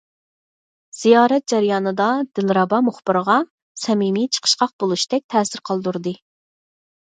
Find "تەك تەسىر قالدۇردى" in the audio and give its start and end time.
5.15-6.19